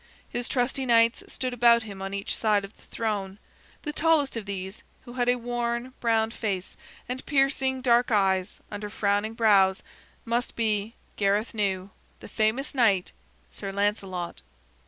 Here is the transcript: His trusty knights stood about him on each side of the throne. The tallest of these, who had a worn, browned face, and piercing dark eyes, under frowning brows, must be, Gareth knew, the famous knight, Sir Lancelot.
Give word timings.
His 0.27 0.47
trusty 0.47 0.87
knights 0.87 1.21
stood 1.27 1.53
about 1.53 1.83
him 1.83 2.01
on 2.01 2.11
each 2.11 2.35
side 2.35 2.65
of 2.65 2.75
the 2.75 2.81
throne. 2.81 3.37
The 3.83 3.93
tallest 3.93 4.35
of 4.35 4.47
these, 4.47 4.81
who 5.05 5.13
had 5.13 5.29
a 5.29 5.35
worn, 5.37 5.93
browned 5.99 6.33
face, 6.33 6.75
and 7.07 7.23
piercing 7.27 7.81
dark 7.83 8.09
eyes, 8.09 8.61
under 8.71 8.89
frowning 8.89 9.35
brows, 9.35 9.83
must 10.25 10.55
be, 10.55 10.95
Gareth 11.17 11.53
knew, 11.53 11.91
the 12.19 12.27
famous 12.27 12.73
knight, 12.73 13.11
Sir 13.51 13.71
Lancelot. 13.71 14.41